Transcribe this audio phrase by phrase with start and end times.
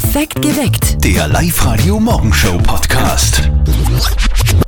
[0.00, 1.04] Perfekt geweckt.
[1.04, 3.50] Der Live-Radio Morgenshow Podcast.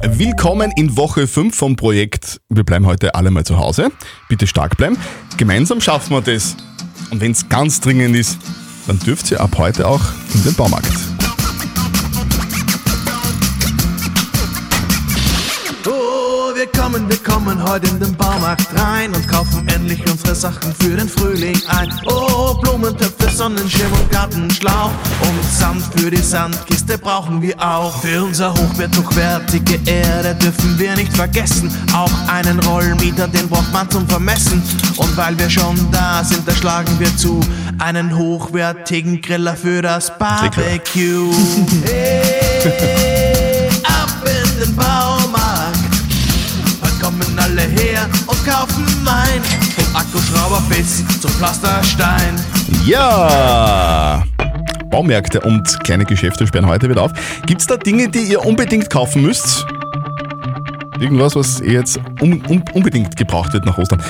[0.02, 3.92] Willkommen in Woche 5 vom Projekt Wir bleiben heute alle mal zu Hause.
[4.28, 4.98] Bitte stark bleiben.
[5.36, 6.56] Gemeinsam schaffen wir das.
[7.12, 8.38] Und wenn es ganz dringend ist,
[8.88, 10.02] dann dürft ihr ab heute auch
[10.34, 11.09] in den Baumarkt.
[16.82, 21.08] Oh, wir kommen, heute in den Baumarkt rein und kaufen endlich unsere Sachen für den
[21.08, 21.92] Frühling ein.
[22.06, 24.90] Oh, Blumentöpfe, Sonnenschirm und Gartenschlauch
[25.20, 28.00] und Sand für die Sandkiste brauchen wir auch.
[28.00, 31.70] Für unser Hochbeet hochwertige Erde dürfen wir nicht vergessen.
[31.94, 34.62] Auch einen Rollmieter, den braucht man zum Vermessen.
[34.96, 37.40] Und weil wir schon da sind, da schlagen wir zu.
[37.78, 41.30] Einen hochwertigen Griller für das Barbecue.
[41.84, 43.09] Hey,
[48.30, 49.42] und kaufen ein.
[49.76, 52.40] Vom Akkuschrauber bis zum Pflasterstein.
[52.84, 54.22] Ja!
[54.90, 57.12] Baumärkte und kleine Geschäfte sperren heute wieder auf.
[57.46, 59.66] Gibt es da Dinge, die ihr unbedingt kaufen müsst?
[60.98, 64.02] Irgendwas, was ihr jetzt un un unbedingt gebraucht wird nach Ostern?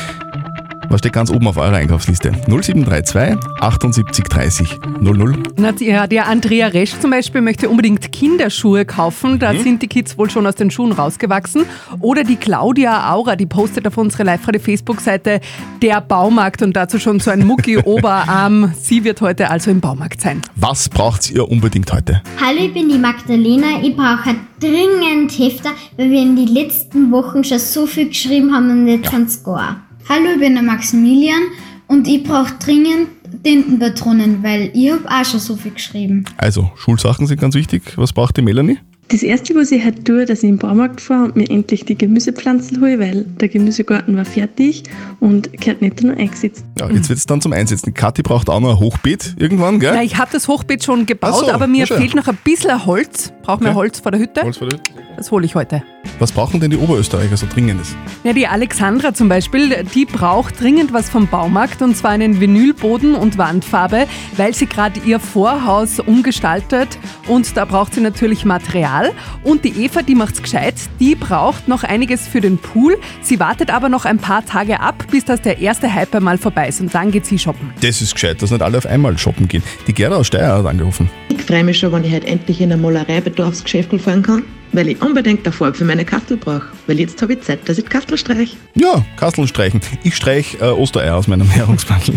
[0.92, 2.32] Was steht ganz oben auf eurer Einkaufsliste?
[2.48, 5.34] 0732 78 30 00.
[5.56, 9.38] Na, die- ja, der Andrea Resch zum Beispiel möchte unbedingt Kinderschuhe kaufen.
[9.38, 9.62] Da Mhm.
[9.62, 11.62] sind die Kids wohl schon aus den Schuhen rausgewachsen.
[12.00, 15.40] Oder die Claudia Aura, die postet auf unsere Live-Radio-Facebook-Seite
[15.80, 18.72] der Baumarkt und dazu schon so ein Mucki-Oberarm.
[18.80, 20.42] Sie wird heute also im Baumarkt sein.
[20.56, 22.20] Was braucht ihr unbedingt heute?
[22.44, 23.80] Hallo, ich bin die Magdalena.
[23.80, 28.70] Ich brauche dringend Hefter, weil wir in den letzten Wochen schon so viel geschrieben haben
[28.70, 29.18] und jetzt ja.
[29.20, 29.76] es gar.
[30.12, 31.40] Hallo, ich bin der Maximilian
[31.86, 33.10] und ich brauche dringend
[33.44, 36.24] Tintenpatronen, weil ich habe auch schon so viel geschrieben.
[36.36, 37.92] Also, Schulsachen sind ganz wichtig.
[37.94, 38.78] Was braucht die Melanie?
[39.06, 41.84] Das erste, was ich heute tue, dass ich in den Baumarkt fahre und mir endlich
[41.84, 44.82] die Gemüsepflanzen hole, weil der Gemüsegarten war fertig
[45.20, 46.64] und gehört nicht nur eingesetzt.
[46.78, 47.94] Ja, jetzt wird es dann zum Einsetzen.
[47.94, 49.94] Kathi braucht auch noch ein Hochbeet irgendwann, gell?
[49.94, 53.32] Ja, ich habe das Hochbeet schon gebaut, so, aber mir fehlt noch ein bisschen Holz.
[53.42, 53.76] Brauchen wir Okay.
[53.76, 54.42] Holz vor der Hütte?
[54.42, 54.90] Holz vor der Hütte.
[55.16, 55.82] Das hole ich heute.
[56.18, 57.94] Was brauchen denn die Oberösterreicher so dringendes?
[58.24, 63.14] Ja, die Alexandra zum Beispiel, die braucht dringend was vom Baumarkt und zwar einen Vinylboden
[63.14, 64.06] und Wandfarbe,
[64.36, 66.88] weil sie gerade ihr Vorhaus umgestaltet
[67.26, 69.12] und da braucht sie natürlich Material.
[69.42, 72.98] Und die Eva, die macht's gescheit, die braucht noch einiges für den Pool.
[73.20, 76.68] Sie wartet aber noch ein paar Tage ab, bis das der erste Hype mal vorbei
[76.68, 77.72] ist und dann geht sie shoppen.
[77.82, 79.62] Das ist gescheit, dass nicht alle auf einmal shoppen gehen.
[79.86, 81.10] Die Gerda aus Steyr hat angerufen.
[81.40, 84.42] Ich freue mich schon, wenn ich heute endlich in ein Malerei-Bedarfsgeschäft fahren kann,
[84.72, 86.62] weil ich unbedingt eine Farbe für meine Kastel brauche.
[86.86, 88.56] Weil jetzt habe ich Zeit, dass ich die Kastel streiche.
[88.74, 89.80] Ja, Kasteln streichen.
[90.04, 92.14] Ich streich äh, Ostereier aus meinem Ernährungsbandel.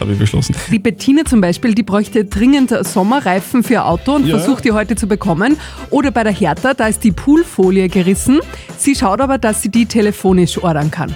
[0.00, 0.54] Habe ich beschlossen.
[0.70, 4.36] Die Bettina zum Beispiel, die bräuchte dringend Sommerreifen für ihr Auto und Ja.
[4.38, 5.56] versucht die heute zu bekommen.
[5.90, 8.40] Oder bei der Hertha, da ist die Poolfolie gerissen.
[8.76, 11.14] Sie schaut aber, dass sie die telefonisch ordern kann.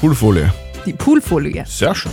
[0.00, 0.52] Poolfolie.
[0.86, 1.64] Die Poolfolie.
[1.66, 2.12] Sehr schön.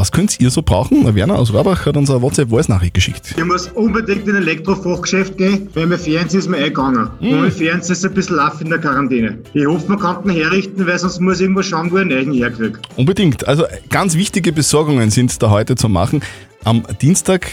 [0.00, 1.14] Was könnt ihr so brauchen?
[1.14, 3.34] Werner aus Rohrbach hat uns eine WhatsApp-Voice-Nachricht geschickt.
[3.36, 7.10] Ich muss unbedingt in ein Elektrofachgeschäft gehen, weil mein Fernseher ist mir eingegangen.
[7.20, 9.36] Und mein Fernseher ist ein bisschen laff in der Quarantäne.
[9.52, 12.12] Ich hoffe, man kann den herrichten, weil sonst muss ich irgendwo schauen, wo ich einen
[12.12, 12.78] neuen herkriege.
[12.96, 13.46] Unbedingt.
[13.46, 16.22] Also ganz wichtige Besorgungen sind da heute zu machen.
[16.64, 17.50] Am Dienstag,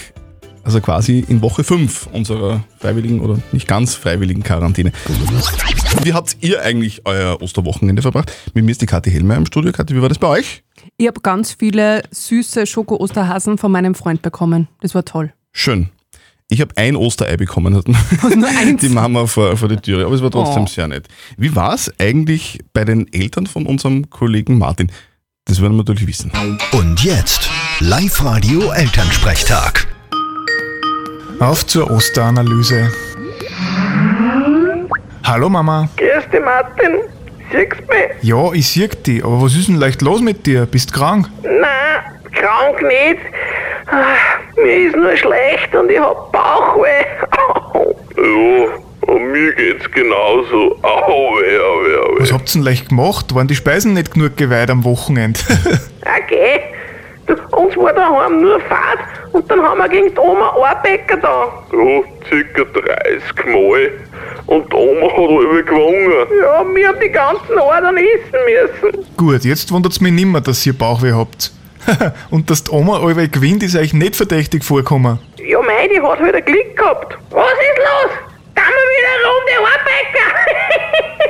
[0.68, 4.92] also quasi in Woche 5 unserer freiwilligen oder nicht ganz freiwilligen Quarantäne.
[6.02, 8.30] Wie habt ihr eigentlich euer Osterwochenende verbracht?
[8.52, 9.72] Mit mir ist die Kathi Helmer im Studio.
[9.72, 10.62] Kathi, wie war das bei euch?
[10.98, 14.68] Ich habe ganz viele süße Schoko-Osterhasen von meinem Freund bekommen.
[14.82, 15.32] Das war toll.
[15.52, 15.88] Schön.
[16.50, 17.88] Ich habe ein Osterei bekommen, hat
[18.36, 18.82] nur eins?
[18.82, 20.04] die Mama vor, vor der Tür.
[20.04, 20.66] Aber es war trotzdem Oh.
[20.66, 21.08] sehr nett.
[21.38, 24.92] Wie war es eigentlich bei den Eltern von unserem Kollegen Martin?
[25.46, 26.30] Das werden wir natürlich wissen.
[26.72, 27.48] Und jetzt
[27.80, 29.88] Live-Radio Elternsprechtag.
[31.40, 32.90] Auf zur Osteranalyse.
[35.24, 35.88] Hallo Mama.
[35.96, 37.00] Grüß dich, Martin.
[37.52, 38.22] Siehst du mich?
[38.22, 40.66] Ja, ich sehe dich, aber was ist denn leicht los mit dir?
[40.66, 41.28] Bist krank?
[41.42, 43.20] Nein, krank nicht.
[43.86, 44.16] Ah,
[44.56, 47.04] Mir ist nur schlecht und ich hab Bauchweh.
[48.16, 50.76] Ja, und mir geht's genauso.
[50.82, 52.20] Au, weh, au, weh, au, weh.
[52.20, 53.34] Was habt ihr denn leicht gemacht?
[53.34, 55.40] Waren die Speisen nicht genug geweiht am Wochenende?
[56.24, 56.60] Okay.
[57.26, 58.98] Du, uns war daheim nur Fahrt
[59.38, 61.62] und dann haben wir gegen die Oma Arbecker da.
[61.72, 63.90] Ja, circa 30 Mal.
[64.46, 66.26] Und die Oma hat alle gewonnen.
[66.42, 69.06] Ja, wir haben die ganzen Adern essen müssen.
[69.16, 71.52] Gut, jetzt wundert's mich nimmer, dass ihr Bauchweh habt.
[72.30, 75.20] Und dass die Oma allweil gewinnt, ist euch nicht verdächtig vorgekommen.
[75.38, 77.16] Ja, mei, die hat halt ein Glück gehabt.
[77.30, 78.10] Was ist los?
[78.56, 80.28] Da wir wieder eine Runde Arbecker.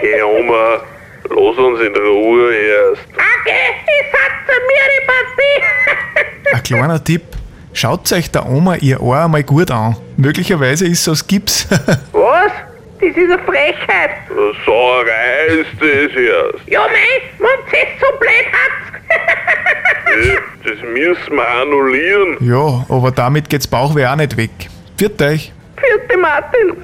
[0.00, 0.80] Hey Oma,
[1.28, 3.02] lass uns in Ruhe erst.
[3.12, 6.56] okay, ich satze mir die Partie.
[6.56, 7.22] Ein kleiner Tipp.
[7.72, 9.96] Schaut euch der Oma ihr Ohr einmal gut an.
[10.16, 11.66] Möglicherweise ist es aus Gips.
[12.12, 12.52] Was?
[13.00, 14.10] Das ist eine Frechheit.
[14.66, 16.68] Sauerei ist das erst.
[16.68, 19.00] Ja, mei, wenn es so blöd hat.
[20.10, 22.36] Äh, Das müssen wir annullieren.
[22.40, 24.50] Ja, aber damit geht's Bauchweh auch nicht weg.
[24.96, 25.52] Viert euch.
[25.76, 26.74] Vierte Martin.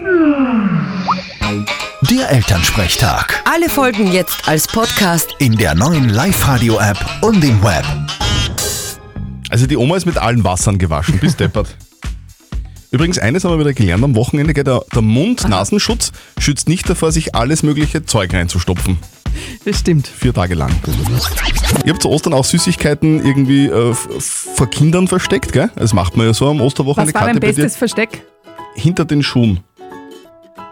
[2.10, 3.42] Der Elternsprechtag.
[3.52, 5.34] Alle Folgen jetzt als Podcast.
[5.40, 7.84] In der neuen Live-Radio-App und im Web.
[9.54, 11.76] Also die Oma ist mit allen Wassern gewaschen, bis deppert.
[12.90, 17.36] Übrigens, eines haben wir wieder gelernt am Wochenende, der, der Mund-Nasenschutz schützt nicht davor, sich
[17.36, 18.98] alles mögliche Zeug reinzustopfen.
[19.64, 20.08] Das stimmt.
[20.08, 20.72] Vier Tage lang.
[21.84, 25.70] Ihr habt zu Ostern auch Süßigkeiten irgendwie äh, vor Kindern versteckt, gell?
[25.76, 27.14] Das macht man ja so am Osterwochenende.
[27.14, 28.24] Was war dein bestes Versteck?
[28.74, 29.60] Hinter den Schuhen.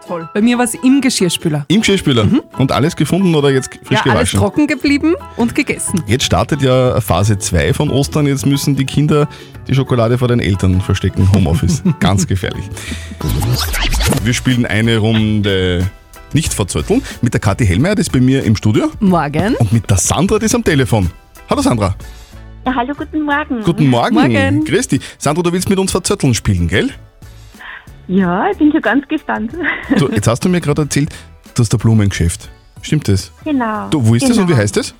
[0.07, 0.29] Toll.
[0.33, 1.65] Bei mir war es im Geschirrspüler.
[1.67, 2.27] Im Geschirrspüler.
[2.57, 4.39] Und alles gefunden oder jetzt frisch ja, alles gewaschen?
[4.39, 6.03] trocken geblieben und gegessen.
[6.07, 8.27] Jetzt startet ja Phase 2 von Ostern.
[8.27, 9.27] Jetzt müssen die Kinder
[9.67, 11.29] die Schokolade vor den Eltern verstecken.
[11.33, 11.83] Homeoffice.
[11.99, 12.65] Ganz gefährlich.
[14.23, 15.89] Wir spielen eine Runde
[16.33, 18.91] nicht verzötteln mit der Kathi Hellmeier, das ist bei mir im Studio.
[18.99, 19.55] Morgen.
[19.55, 21.09] Und mit der Sandra, die ist am Telefon.
[21.49, 21.95] Hallo Sandra.
[22.65, 23.61] Ja, hallo, guten Morgen.
[23.61, 24.15] Guten Morgen.
[24.15, 24.65] Morgen.
[24.65, 25.01] Grüß dich.
[25.17, 26.89] Sandra, du willst mit uns verzötteln spielen, gell?
[28.07, 29.51] Ja, ich bin schon ganz gespannt.
[29.97, 31.09] Du, jetzt hast du mir gerade erzählt,
[31.55, 32.49] du hast ein Blumengeschäft.
[32.81, 33.31] Stimmt das?
[33.45, 33.89] genau.
[33.89, 34.57] Du, wo ist das und wie genau.
[34.57, 34.93] heißt das?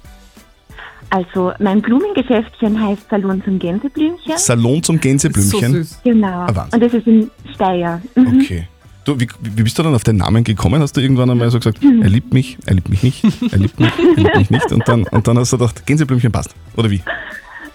[1.10, 4.34] Also, mein Blumengeschäftchen heißt Salon zum Gänseblümchen.
[4.38, 5.88] Salon zum Gänseblümchen.
[6.04, 6.28] Genau.
[6.28, 6.74] Ah, Wahnsinn.
[6.74, 8.02] Und das ist in Steyr.
[8.16, 8.42] Mhm.
[8.42, 8.68] Okay.
[9.06, 10.82] Du, wie, wie bist du dann auf den Namen gekommen?
[10.82, 12.02] Hast du irgendwann einmal so gesagt, Mhm.
[12.02, 14.72] er liebt mich, er liebt mich nicht, er liebt mich, er liebt mich nicht.
[14.72, 16.56] Und dann, und dann hast du gedacht, Gänseblümchen passt.
[16.78, 17.02] Oder wie?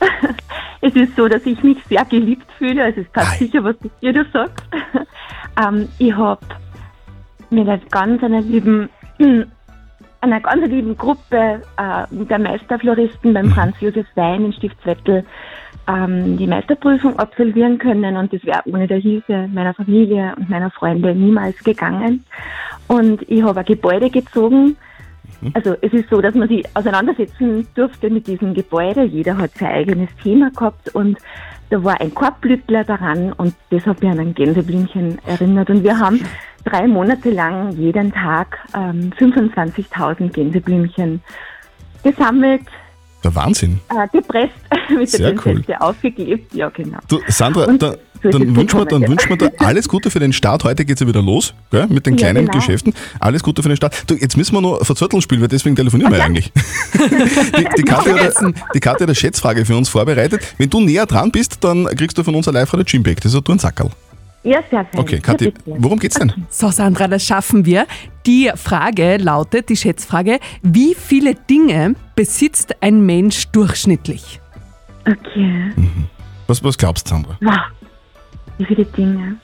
[0.81, 2.85] Es ist so, dass ich mich sehr geliebt fühle.
[2.85, 4.63] Also, es passt sicher, was ihr da sagt.
[5.61, 6.41] ähm, ich habe
[7.51, 8.89] mit einer ganz einer lieben,
[10.21, 15.25] einer ganz lieben Gruppe äh, der Meisterfloristen beim Franz Josef Wein in Stiftswettel
[15.89, 20.71] ähm, die Meisterprüfung absolvieren können und das wäre ohne der Hilfe meiner Familie und meiner
[20.71, 22.25] Freunde niemals gegangen.
[22.87, 24.77] Und ich habe ein Gebäude gezogen.
[25.55, 29.05] Also es ist so, dass man sich auseinandersetzen durfte mit diesem Gebäude.
[29.05, 31.17] Jeder hat sein eigenes Thema gehabt und
[31.71, 35.71] da war ein Korbblütler daran und das hat mich an ein Gänseblümchen erinnert.
[35.71, 36.25] Und wir haben
[36.65, 41.23] drei Monate lang jeden Tag ähm, 25.000 Gänseblümchen
[42.03, 42.63] gesammelt,
[43.25, 43.81] Der Wahnsinn.
[43.91, 44.55] äh, gepresst,
[44.91, 45.55] mit Sehr der cool.
[45.55, 46.55] Pinzette aufgeklebt.
[46.55, 46.99] Ja, genau.
[47.09, 49.09] Du, Sandra, Und da, dann wünschen wir, dann ja.
[49.09, 50.65] wünschen wir dir alles Gute für den Start.
[50.65, 52.59] Heute geht es ja wieder los, gell, mit den Ja, kleinen genau.
[52.59, 52.95] Geschäften.
[53.21, 54.05] Alles Gute für den Start.
[54.07, 56.53] Du, jetzt müssen wir nur verzötteln spielen, weil deswegen telefonieren wir ja eigentlich.
[56.95, 58.35] die, die, Kathi hat,
[58.75, 60.55] die Kathi hat eine Schätzfrage für uns vorbereitet.
[60.59, 63.17] Wenn du näher dran bist, dann kriegst du von uns ein live radio Gymbag.
[63.17, 63.91] Das ist ein Turnsackerl.
[64.45, 65.01] Ja, sehr fein.
[65.01, 66.33] Okay, Kathi, Ja, worum geht's denn?
[66.49, 67.87] So, Sandra, das schaffen wir.
[68.27, 74.41] Die Frage lautet, die Schätzfrage, wie viele Dinge besitzt ein Mensch durchschnittlich?
[75.07, 75.73] Okay.
[76.47, 77.37] Was, was glaubst du, Sandra?
[77.41, 77.57] Wow.
[78.59, 79.37] Wie viele Dinge.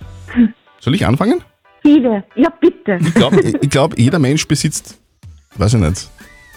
[0.80, 1.40] Soll ich anfangen?
[1.82, 2.24] Viele.
[2.34, 2.98] Ja, bitte.
[3.00, 4.98] Ich glaube, ich glaub, jeder Mensch besitzt,
[5.56, 6.08] weiß ich nicht,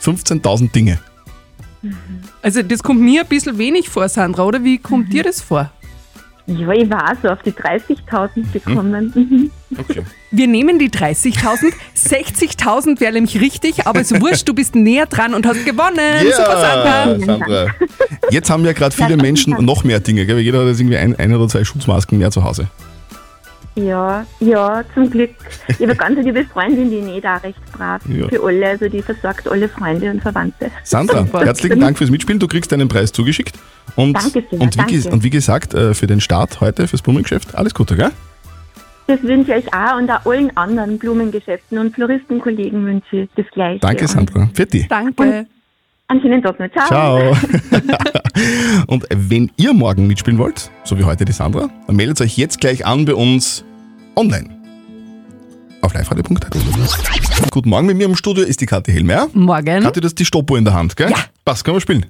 [0.01, 0.99] 15.000 Dinge.
[2.41, 5.71] Also das kommt mir ein bisschen wenig vor, Sandra, oder wie kommt dir das vor?
[6.47, 9.11] Ja, ich war so auf die 30.000 gekommen.
[9.13, 9.51] Mhm.
[9.77, 10.01] Okay.
[10.31, 15.33] Wir nehmen die 30.000, 60.000 wäre nämlich richtig, aber ist wurscht, du bist näher dran
[15.33, 16.25] und hast gewonnen.
[16.31, 17.19] Super, Sandra.
[17.19, 17.75] Sandra.
[18.31, 20.39] Jetzt haben ja gerade viele Menschen noch mehr Dinge, gell?
[20.39, 22.69] jeder hat jetzt irgendwie ein, ein oder zwei Schutzmasken mehr zu Hause.
[23.77, 25.29] Ja, ja, zum Glück.
[25.67, 28.27] Ich habe eine ganz liebe Freundin, die näht auch recht brav Ja.
[28.27, 28.69] für alle.
[28.69, 30.71] Also die versorgt alle Freunde und Verwandte.
[30.83, 32.39] Sandra, herzlichen Dank fürs Mitspielen.
[32.39, 33.55] Du kriegst deinen Preis zugeschickt.
[33.95, 35.09] Und, Danke sehr, und, wie, danke.
[35.11, 38.11] und wie gesagt, äh, für den Start heute, fürs Blumengeschäft, alles Gute, gell?
[39.05, 43.45] Das wünsche ich euch auch und auch allen anderen Blumengeschäften und Floristenkollegen wünsche ich das
[43.53, 43.79] Gleiche.
[43.79, 44.49] Danke, Und Sandra.
[44.53, 44.87] Für dich.
[44.87, 45.45] Danke.
[46.09, 46.69] Einen schönen Tag noch.
[46.71, 46.87] Ciao.
[46.87, 47.37] Ciao.
[48.87, 52.59] und wenn ihr morgen mitspielen wollt, so wie heute die Sandra, dann meldet euch jetzt
[52.59, 53.63] gleich an bei uns
[54.17, 54.49] online.
[55.81, 56.57] Auf liveradio.at.
[57.51, 59.29] Guten Morgen, mit mir im Studio ist die Kathi Hellmeier.
[59.33, 59.83] Morgen.
[59.83, 61.11] Kathi, das ist die Stoppuhr in der Hand, gell?
[61.11, 61.17] Ja.
[61.45, 62.07] Passt, können wir spielen.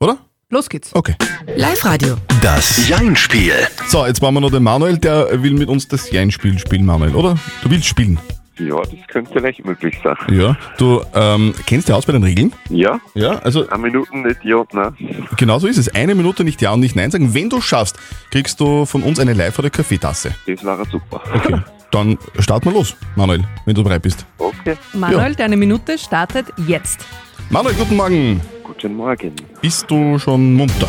[0.00, 0.18] Oder?
[0.48, 0.94] Los geht's.
[0.94, 1.14] Okay.
[1.54, 2.16] Live-Radio.
[2.40, 3.52] Das Jein-Spiel.
[3.88, 7.14] So, jetzt brauchen wir noch den Manuel, der will mit uns das Jein-Spiel spielen, Manuel,
[7.14, 7.38] oder?
[7.62, 8.18] Du willst spielen?
[8.60, 10.16] Ja, das könnte leicht möglich sein.
[10.30, 10.56] Ja.
[10.76, 12.52] Du ähm, kennst dich aus bei den Regeln?
[12.68, 13.00] Ja?
[13.14, 13.68] Ja, also.
[13.68, 14.94] Eine Minute nicht ja und nein.
[15.36, 15.88] Genau so ist es.
[15.94, 17.32] Eine Minute nicht Ja und nicht Nein sagen.
[17.32, 17.98] Wenn du schaffst,
[18.30, 20.34] kriegst du von uns eine Live- oder Kaffeetasse.
[20.46, 21.22] Das wäre super.
[21.34, 21.60] Okay.
[21.90, 24.24] Dann starten wir los, Manuel, wenn du bereit bist.
[24.38, 24.76] Okay.
[24.92, 27.04] Manuel, deine Minute startet jetzt.
[27.48, 28.40] Manuel, guten Morgen.
[28.62, 29.32] Guten Morgen.
[29.60, 30.86] Bist du schon munter?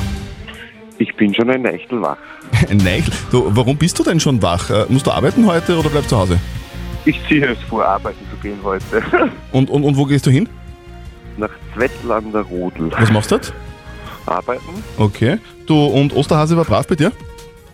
[1.00, 2.18] Ich bin schon ein Nächtel wach.
[2.70, 3.14] Ein Neichel.
[3.32, 4.70] Du, warum bist du denn schon wach?
[4.70, 6.40] Äh, musst du arbeiten heute oder bleibst zu Hause?
[7.06, 9.02] Ich ziehe es vor, arbeiten zu gehen heute.
[9.52, 10.48] Und, und, und wo gehst du hin?
[11.38, 12.92] Nach Zwettl an der Rodel.
[12.98, 13.54] Was machst du dort?
[14.28, 14.62] Arbeiten,
[14.98, 15.40] Okay.
[15.66, 17.12] Du, und Osterhase war brav bei dir?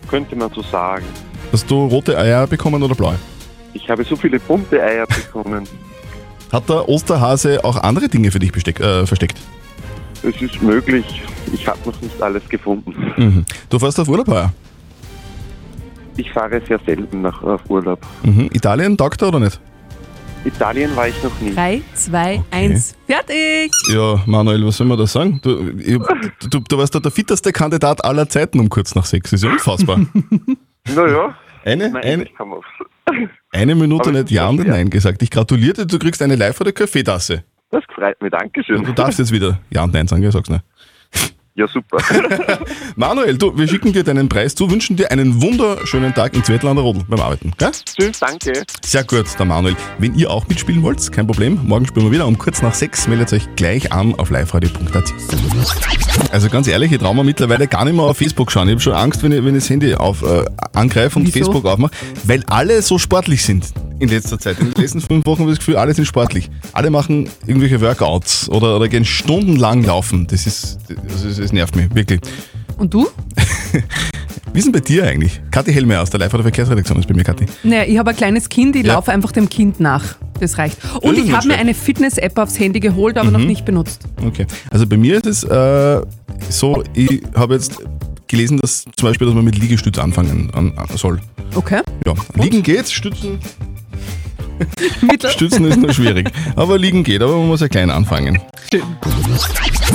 [0.08, 1.04] könnte man so sagen.
[1.52, 3.16] Hast du rote Eier bekommen oder blaue?
[3.74, 5.64] Ich habe so viele bunte Eier bekommen.
[6.50, 9.36] Hat der Osterhase auch andere Dinge für dich besteck, äh, versteckt?
[10.22, 11.04] es ist möglich.
[11.52, 12.92] Ich habe noch nicht alles gefunden.
[13.16, 13.44] Mhm.
[13.70, 14.52] Du fährst auf Urlaub heuer?
[16.18, 18.00] Ich fahre sehr selten nach auf Urlaub.
[18.24, 18.50] Mhm.
[18.52, 19.60] Italien, taugt er oder nicht?
[20.44, 21.54] Italien war ich noch nie.
[21.54, 23.70] 3, 2, 1, fertig!
[23.92, 25.40] Ja, Manuel, was soll man da sagen?
[25.42, 25.98] Du, ich,
[26.50, 29.32] du, du warst da der fitteste Kandidat aller Zeiten um kurz nach sechs.
[29.32, 30.00] Ist ja unfassbar.
[30.94, 31.36] Naja.
[31.66, 32.30] Eine, Nein, eine, ich
[33.52, 34.66] eine Minute nicht Ja und.
[34.66, 35.22] Nein gesagt.
[35.22, 37.44] Ich gratuliere dir, du kriegst eine live oder Kaffeetasse.
[37.70, 38.84] Das freut mich, Dankeschön.
[38.84, 40.64] Du darfst jetzt wieder Ja und Nein sagen, ja, sag's nicht.
[41.58, 41.98] Ja, super.
[42.96, 46.82] Manuel, du, wir schicken dir deinen Preis zu, wünschen dir einen wunderschönen Tag in Zwettlander
[46.82, 47.50] Rodel beim Arbeiten.
[47.58, 47.72] Gell?
[47.72, 48.62] Tschüss, danke.
[48.86, 49.74] Sehr gut, der Manuel.
[49.98, 51.58] Wenn ihr auch mitspielen wollt, kein Problem.
[51.64, 53.08] Morgen spielen wir wieder um kurz nach sechs.
[53.08, 55.12] Meldet euch gleich an auf liveradio.at.
[56.30, 58.68] Also ganz ehrlich, ich traue mir mittlerweile gar nicht mehr auf Facebook schauen.
[58.68, 61.38] Ich habe schon Angst, wenn ich, wenn ich das Handy auf, äh, angreife und Wieso?
[61.40, 61.90] Facebook aufmache,
[62.22, 63.64] weil alle so sportlich sind
[64.00, 64.58] in letzter Zeit.
[64.60, 66.50] In den letzten fünf Wochen habe ich das Gefühl, alle sind sportlich.
[66.72, 70.26] Alle machen irgendwelche Workouts oder, oder gehen stundenlang laufen.
[70.28, 70.78] Das ist,
[71.08, 72.20] das, ist, das nervt mich, wirklich.
[72.76, 73.08] Und du?
[74.52, 75.40] Wie ist denn bei dir eigentlich?
[75.50, 77.46] Kathi Helmer aus der Live- oder Verkehrsredaktion ist bei mir, Kathi.
[77.64, 78.94] Naja, ich habe ein kleines Kind, ich Ja.
[78.94, 80.16] laufe einfach dem Kind nach.
[80.40, 80.78] Das reicht.
[80.82, 83.46] Das Und ist ich habe mir eine Fitness-App aufs Handy geholt, aber noch Mhm.
[83.46, 84.04] nicht benutzt.
[84.24, 84.46] Okay.
[84.70, 86.00] Also bei mir ist es äh,
[86.48, 87.78] so, ich habe jetzt
[88.28, 91.20] gelesen, dass zum Beispiel, dass man mit Liegestütz anfangen an, an soll.
[91.54, 91.80] Okay.
[92.06, 93.40] Ja, liegen geht, stützen.
[95.30, 96.30] Stützen ist nur schwierig.
[96.56, 98.40] Aber liegen geht, aber man muss ja klein anfangen.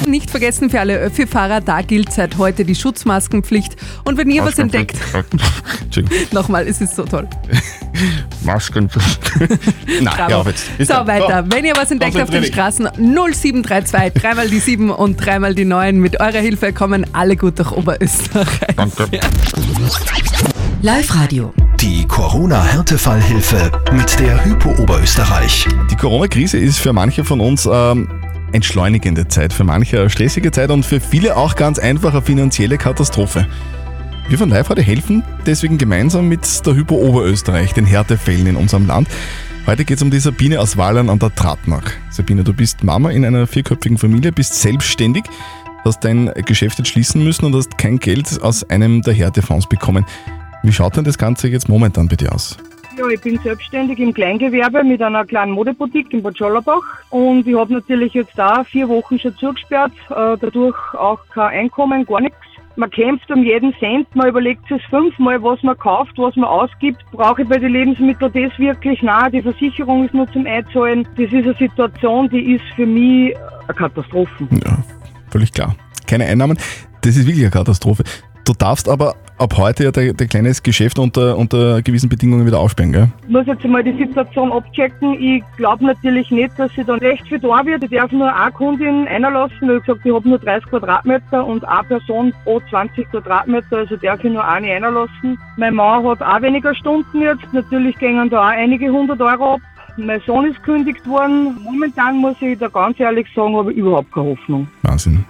[0.08, 3.76] Nicht vergessen, für alle Öffi-Fahrer, da gilt seit heute die Schutzmaskenpflicht.
[4.04, 4.98] Und wenn ihr was entdeckt,
[6.32, 7.28] nochmal, es ist so toll.
[8.44, 8.90] Masken.
[10.02, 10.78] Nein, ja, auf jetzt.
[10.78, 11.08] Bis So, dann.
[11.08, 11.46] weiter.
[11.50, 12.44] Wenn ihr was entdeckt auf den.
[12.44, 16.00] Straßen 0732, dreimal die 7 und dreimal die 9.
[16.00, 18.76] Mit eurer Hilfe kommen alle gut durch Oberösterreich.
[18.76, 19.08] Danke.
[20.82, 21.54] Live-Radio.
[21.84, 25.68] Die Corona-Härtefallhilfe mit der Hypo Oberösterreich.
[25.92, 28.08] Die Corona-Krise ist für manche von uns ähm,
[28.54, 32.78] entschleunigende Zeit, für manche eine stressige Zeit und für viele auch ganz einfach eine finanzielle
[32.78, 33.48] Katastrophe.
[34.30, 38.88] Wir von Live Radio helfen deswegen gemeinsam mit der Hypo Oberösterreich, den Härtefällen in unserem
[38.88, 39.10] Land.
[39.68, 41.92] Heute geht es um die Sabine aus Wallern an der Tratnach.
[42.12, 45.26] Sabine, du bist Mama in einer vierköpfigen Familie, bist selbstständig,
[45.84, 50.06] hast dein Geschäft jetzt schließen müssen und hast kein Geld aus einem der Härtefonds bekommen.
[50.64, 52.58] Wie schaut denn das Ganze jetzt momentan bei dir aus?
[52.98, 57.56] Ja, ich bin selbstständig im Kleingewerbe mit einer kleinen Modeboutique in Bad Schollerbach und ich
[57.56, 62.38] habe natürlich jetzt da vier Wochen schon zugesperrt, äh, dadurch auch kein Einkommen, gar nichts.
[62.76, 67.04] Man kämpft um jeden Cent, man überlegt sich fünfmal, was man kauft, was man ausgibt.
[67.12, 69.02] Brauche ich bei den Lebensmitteln das wirklich?
[69.02, 71.08] Nein, die Versicherung ist nur zum Einzahlen.
[71.18, 73.36] Das ist eine Situation, die ist für mich
[73.68, 74.48] eine Katastrophe.
[74.66, 74.78] Ja,
[75.30, 75.76] völlig klar.
[76.08, 76.58] Keine Einnahmen.
[77.02, 78.04] Das ist wirklich eine Katastrophe.
[78.46, 82.60] Du darfst aber ab heute ja dein, dein kleines Geschäft unter, unter gewissen Bedingungen wieder
[82.60, 83.08] aufsperren, gell?
[83.24, 85.22] Ich muss jetzt einmal die Situation abchecken.
[85.22, 87.84] Ich glaube natürlich nicht, dass sie dann recht viel da wird.
[87.84, 91.66] Ich darf nur eine Kundin einlassen, weil ich gesagt ich habe nur 30 Quadratmeter und
[91.66, 95.38] eine Person pro 20 Quadratmeter, also darf ich nur eine einlassen.
[95.58, 97.52] Mein Mann hat auch weniger Stunden jetzt.
[97.52, 99.62] Natürlich gehen da auch einige hundert Euro ab.
[99.98, 101.58] Mein Sohn ist gekündigt worden.
[101.64, 104.68] Momentan muss ich da ganz ehrlich sagen, habe ich überhaupt keine Hoffnung.
[104.82, 105.26] Wahnsinn.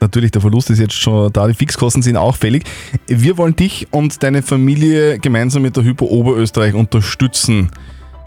[0.00, 2.64] Natürlich, der Verlust ist jetzt schon da, die Fixkosten sind auch fällig.
[3.08, 7.70] Wir wollen dich und deine Familie gemeinsam mit der Hypo Oberösterreich unterstützen,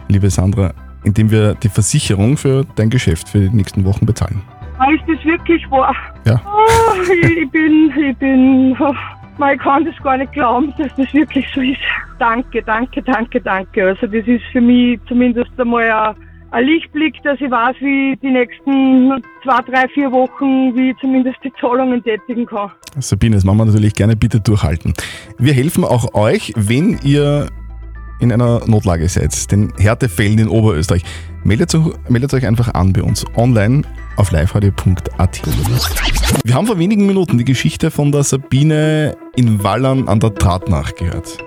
[0.09, 0.73] liebe Sandra,
[1.03, 4.41] indem wir die Versicherung für dein Geschäft für die nächsten Wochen bezahlen.
[4.79, 5.95] Ah, Ist das wirklich wahr?
[6.25, 6.41] Ja.
[6.43, 8.93] Ah, ich, ich bin, ich bin, oh,
[9.37, 11.79] man, ich kann das gar nicht glauben, dass das wirklich so ist.
[12.19, 13.87] Danke, danke, danke, danke.
[13.87, 16.15] Also das ist für mich zumindest einmal ein,
[16.51, 21.37] ein Lichtblick, dass ich weiß, wie die nächsten zwei, drei, vier Wochen, wie ich zumindest
[21.43, 22.71] die Zahlungen tätigen kann.
[22.99, 24.93] Sabine, das machen wir natürlich gerne, bitte durchhalten.
[25.37, 27.47] Wir helfen auch euch, wenn ihr
[28.19, 31.03] in einer Notlage seid, den Härtefällen in Oberösterreich.
[31.43, 33.81] Meldet, euch- meldet euch einfach an bei uns online
[34.17, 35.41] auf liveradio.at.
[36.43, 40.93] Wir haben vor wenigen Minuten die Geschichte von der Sabine in Wallern an der Tratnach
[40.95, 41.37] gehört.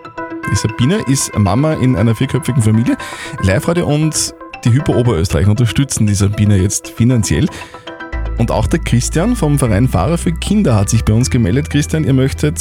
[0.50, 2.96] Die Sabine ist Mama in einer vierköpfigen Familie.
[3.42, 4.34] Live-Radio und
[4.64, 7.46] die Hypo Oberösterreich unterstützen die Sabine jetzt finanziell.
[8.38, 11.70] Und auch der Christian vom Verein Fahrer für Kinder hat sich bei uns gemeldet.
[11.70, 12.58] Christian, ihr möchtet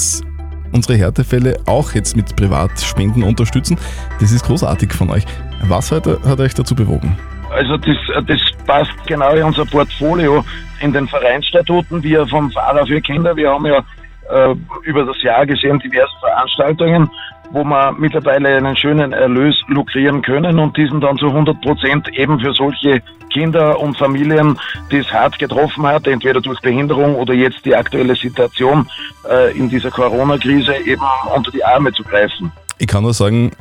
[0.72, 3.78] unsere Härtefälle auch jetzt mit Privatspenden unterstützen.
[4.20, 5.24] Das ist großartig von euch.
[5.68, 7.18] Was hat, hat euch dazu bewogen?
[7.50, 7.96] Also das,
[8.28, 10.44] das passt genau in unser Portfolio
[10.82, 12.04] in den Vereinsstatuten.
[12.04, 13.84] Wir vom Fahrer für Kinder, wir haben ja
[14.30, 17.10] äh, über das Jahr gesehen diverse Veranstaltungen,
[17.54, 22.40] wo wir mittlerweile einen schönen Erlös lukrieren können und diesen dann zu 100 Prozent eben
[22.40, 24.60] für solche Kinder und Familien,
[24.92, 28.88] die es hart getroffen hat, entweder durch Behinderung oder jetzt die aktuelle Situation
[29.30, 31.04] äh, in dieser Corona-Krise eben
[31.36, 32.52] unter die Arme zu greifen.
[32.80, 33.52] Ich kann nur sagen,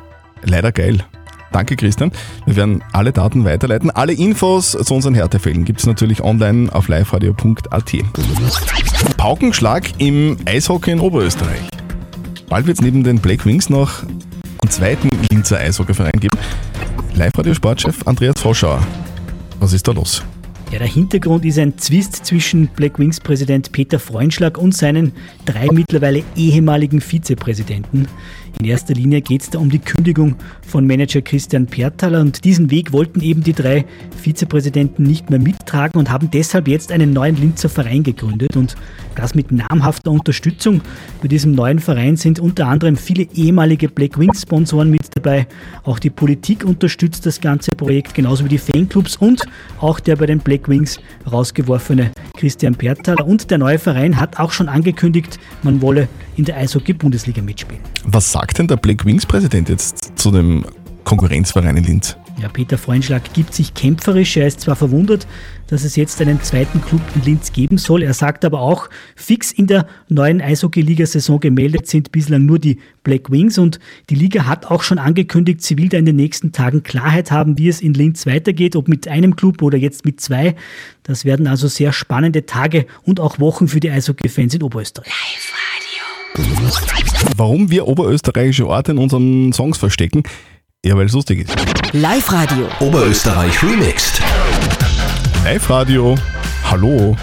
[0.42, 1.04] leider geil.
[1.52, 2.12] Danke, Christian.
[2.46, 3.90] Wir werden alle Daten weiterleiten.
[3.90, 7.92] Alle Infos zu unseren Härtefällen gibt es natürlich online auf liveradio.at.
[9.18, 11.71] Paukenschlag im Eishockey in Oberösterreich.
[12.52, 16.36] Bald wird es neben den Black Wings noch einen zweiten Linzer Eishockeyverein geben.
[17.14, 18.86] Live-Radio-Sportchef Andreas Froschauer.
[19.58, 20.22] Was ist da los?
[20.70, 25.12] Ja, der Hintergrund ist ein Zwist zwischen Black Wings Präsident Peter Freundschlag und seinen
[25.46, 28.06] drei mittlerweile ehemaligen Vizepräsidenten.
[28.62, 32.70] In erster Linie geht es da um die Kündigung von Manager Christian Pertaler und diesen
[32.70, 33.84] Weg wollten eben die drei
[34.22, 38.76] Vizepräsidenten nicht mehr mittragen und haben deshalb jetzt einen neuen Linzer Verein gegründet und
[39.16, 40.80] das mit namhafter Unterstützung.
[41.20, 45.48] Bei diesem neuen Verein sind unter anderem viele ehemalige Black Wings Sponsoren mit dabei.
[45.82, 49.42] Auch die Politik unterstützt das ganze Projekt, genauso wie die Fanclubs und
[49.80, 51.00] auch der bei den Black Wings
[51.30, 53.26] rausgeworfene Christian Pertaler.
[53.26, 57.82] Und der neue Verein hat auch schon angekündigt, man wolle in der Eishockey-Bundesliga mitspielen.
[58.04, 60.64] Was sagt denn der Black Wings Präsident jetzt zu dem
[61.04, 62.16] Konkurrenzverein in Linz?
[62.40, 64.36] Ja, Peter Freundschlag gibt sich kämpferisch.
[64.36, 65.28] Er ist zwar verwundert,
[65.68, 68.02] dass es jetzt einen zweiten Club in Linz geben soll.
[68.02, 73.30] Er sagt aber auch, fix in der neuen Eishockey-Liga-Saison gemeldet sind bislang nur die Black
[73.30, 73.78] Wings und
[74.10, 77.58] die Liga hat auch schon angekündigt, sie will da in den nächsten Tagen Klarheit haben,
[77.58, 80.56] wie es in Linz weitergeht, ob mit einem Club oder jetzt mit zwei.
[81.04, 85.12] Das werden also sehr spannende Tage und auch Wochen für die Eishockey-Fans in Oberösterreich.
[87.36, 90.22] Warum wir oberösterreichische Orte in unseren Songs verstecken?
[90.84, 91.54] Ja, weil es lustig ist.
[91.92, 92.66] Live-Radio.
[92.80, 94.22] Oberösterreich Remixed.
[95.44, 96.14] Live-Radio.
[96.70, 97.16] Hallo.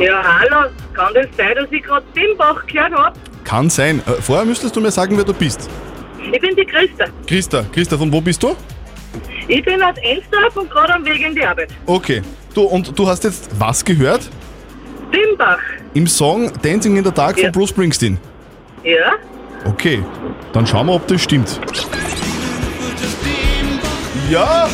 [0.00, 0.70] Ja, hallo.
[0.92, 3.16] Kann das sein, dass ich gerade Dimbach gehört habe?
[3.44, 4.00] Kann sein.
[4.06, 5.70] Äh, vorher müsstest du mir sagen, wer du bist.
[6.32, 7.04] Ich bin die Christa.
[7.26, 8.56] Christa, Christa, von wo bist du?
[9.46, 11.70] Ich bin aus Ensdorf und gerade am Weg in die Arbeit.
[11.86, 12.22] Okay.
[12.54, 14.28] Du, und du hast jetzt was gehört?
[15.12, 15.58] Dimbach.
[15.94, 17.44] Im Song Dancing in the Dark Ja.
[17.44, 18.18] von Bruce Springsteen.
[18.82, 19.12] Ja?
[19.64, 20.02] Okay,
[20.52, 21.60] dann schauen wir, ob das stimmt.
[24.30, 24.68] Ja!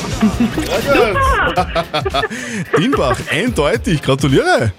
[2.79, 4.73] Dimbach, eindeutig, gratuliere!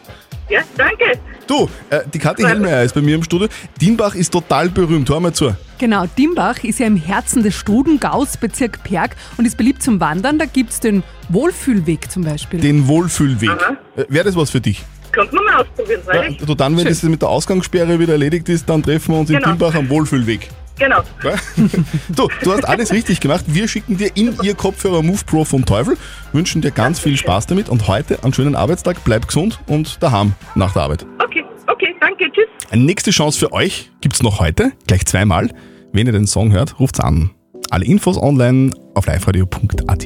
[0.50, 1.20] Ja, danke.
[1.48, 3.48] Du, äh, die Kathi Hellmeier ist bei mir im Studio.
[3.82, 5.56] Dimbach ist total berühmt, hör mal zu.
[5.78, 10.40] Genau, Dimbach ist ja im Herzen des Strudengaus, Bezirk Perg und ist beliebt zum Wandern.
[10.40, 12.60] Da gibt es den Wohlfühlweg zum Beispiel.
[12.60, 13.50] Den Wohlfühlweg.
[13.96, 14.84] Äh, Wäre das was für dich?
[15.12, 16.38] Könnte man mal ausprobieren, Ja, freilich?
[16.38, 19.38] du dann, wenn das mit der Ausgangssperre wieder erledigt ist, dann treffen wir uns in
[19.38, 19.50] Genau.
[19.50, 20.50] Dimbach am Wohlfühlweg.
[20.80, 21.02] Genau.
[21.24, 21.34] Ja?
[22.10, 23.44] Du, du hast alles richtig gemacht.
[23.48, 25.98] Wir schicken dir in ihr Kopfhörer Move Pro vom Teufel,
[26.34, 29.04] wünschen dir ganz viel Spaß damit und heute einen schönen Arbeitstag.
[29.04, 31.06] Bleib gesund und daheim nach der Arbeit.
[31.24, 32.48] Okay, okay, danke, tschüss.
[32.72, 35.50] Eine nächste Chance für euch gibt's noch heute, gleich zweimal.
[35.94, 37.32] Wenn ihr den Song hört, ruft's an.
[37.72, 40.06] Alle Infos online auf liveradio.at.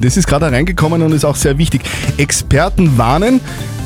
[0.00, 1.82] Das ist gerade reingekommen und ist auch sehr wichtig.
[2.16, 3.40] Experten warnen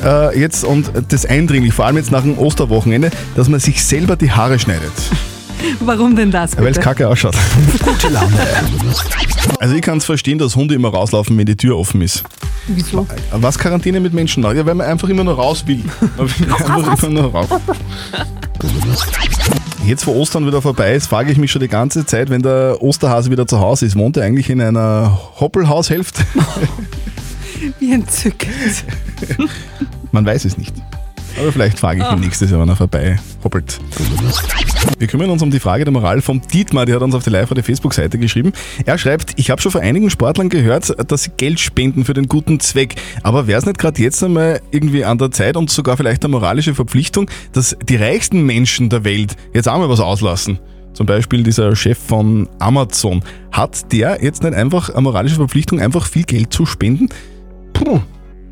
[0.04, 4.14] äh, jetzt und das eindringlich, vor allem jetzt nach dem Osterwochenende, dass man sich selber
[4.14, 4.92] die Haare schneidet.
[5.80, 7.34] Warum denn das Weil es kacke ausschaut.
[7.84, 8.38] Gute Laune.
[9.58, 12.22] Also ich kann es verstehen, dass Hunde immer rauslaufen, wenn die Tür offen ist.
[12.68, 13.08] Wieso?
[13.32, 14.54] Was Quarantäne mit Menschen macht?
[14.54, 15.82] Ja, weil man einfach immer nur raus will.
[16.16, 17.48] Man will einfach immer nur raus.
[19.84, 22.78] Jetzt, wo Ostern wieder vorbei ist, frage ich mich schon die ganze Zeit, wenn der
[22.80, 26.22] Osterhase wieder zu Hause ist, wohnt er eigentlich in einer Hoppelhaushälfte?
[27.78, 28.84] Wie entzückend.
[30.12, 30.74] Man weiß es nicht.
[31.40, 32.20] Aber vielleicht frage ich ihn Oh.
[32.20, 33.78] nächstes Jahr, wenn er vorbei hoppelt.
[34.98, 37.30] Wir kümmern uns um die Frage der Moral vom Dietmar, der hat uns auf die
[37.30, 38.52] live der Facebook-Seite geschrieben.
[38.84, 42.26] Er schreibt, ich habe schon von einigen Sportlern gehört, dass sie Geld spenden für den
[42.26, 42.96] guten Zweck.
[43.22, 46.32] Aber wäre es nicht gerade jetzt einmal irgendwie an der Zeit und sogar vielleicht eine
[46.32, 50.58] moralische Verpflichtung, dass die reichsten Menschen der Welt jetzt auch mal was auslassen?
[50.94, 53.22] Zum Beispiel dieser Chef von Amazon.
[53.52, 57.08] Hat der jetzt nicht einfach eine moralische Verpflichtung, einfach viel Geld zu spenden?
[57.72, 58.00] Puh,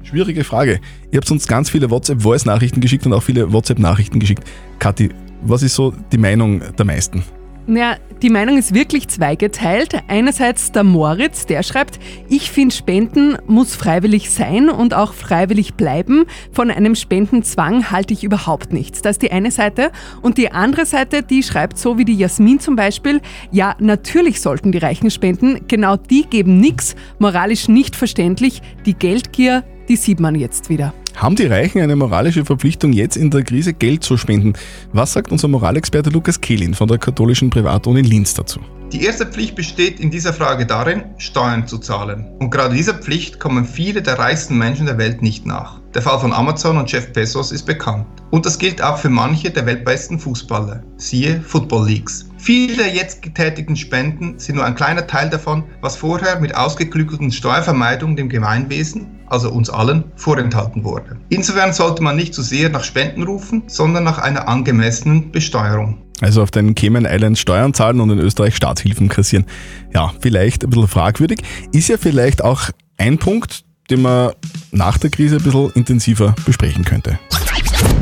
[0.07, 0.81] schwierige Frage.
[1.11, 4.45] Ihr habt uns ganz viele WhatsApp-Voice-Nachrichten geschickt und auch viele WhatsApp-Nachrichten geschickt.
[4.79, 5.11] Kathi,
[5.43, 7.23] was ist so die Meinung der meisten?
[7.69, 9.97] Ja, die Meinung ist wirklich zweigeteilt.
[10.07, 16.27] Einerseits der Moritz, der schreibt, ich finde Spenden muss freiwillig sein und auch freiwillig bleiben.
[16.53, 19.03] Von einem Spendenzwang halte ich überhaupt nichts.
[19.03, 19.91] Das ist die eine Seite.
[20.23, 24.71] Und die andere Seite, die schreibt so wie die Jasmin zum Beispiel, ja, natürlich sollten
[24.71, 25.67] die Reichen spenden.
[25.67, 28.63] Genau die geben nichts, moralisch nicht verständlich.
[28.87, 30.93] Die Geldgier, die sieht man jetzt wieder.
[31.17, 34.53] Haben die Reichen eine moralische Verpflichtung, jetzt in der Krise Geld zu spenden?
[34.93, 38.61] Was sagt unser Moralexperte Lukas Kehlin von der katholischen Privatuni Linz dazu?
[38.93, 42.27] Die erste Pflicht besteht in dieser Frage darin, Steuern zu zahlen.
[42.39, 45.81] Und gerade dieser Pflicht kommen viele der reichsten Menschen der Welt nicht nach.
[45.95, 48.07] Der Fall von Amazon und Jeff Bezos ist bekannt.
[48.31, 50.83] Und das gilt auch für manche der weltbesten Fußballer.
[50.99, 52.27] Siehe Football Leagues.
[52.47, 57.33] Viele der jetzt getätigten Spenden sind nur ein kleiner Teil davon, was vorher mit ausgeklügelten
[57.33, 61.17] Steuervermeidung dem Gemeinwesen, also uns allen, vorenthalten wurde.
[61.29, 65.99] Insofern sollte man nicht zu sehr nach Spenden rufen, sondern nach einer angemessenen Besteuerung.
[66.21, 69.45] Also auf den Cayman Islands Steuern zahlen und in Österreich Staatshilfen kassieren.
[69.93, 71.41] Ja, vielleicht ein bisschen fragwürdig.
[71.73, 74.31] Ist ja vielleicht auch ein Punkt, den man
[74.71, 77.19] nach der Krise ein bisschen intensiver besprechen könnte.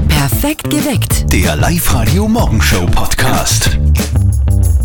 [0.06, 1.32] Perfekt geweckt.
[1.32, 2.28] Der Live-Radio
[4.54, 4.83] Morgenshow Podcast.